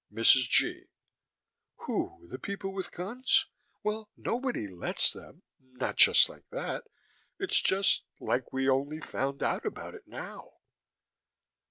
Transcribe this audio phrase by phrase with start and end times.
[0.11, 0.49] MRS.
[0.49, 0.85] G.:
[1.85, 3.45] Who, the people with guns?
[3.83, 6.85] Well, nobody lets them, not just like that.
[7.37, 10.53] It's just like we only found out about it now.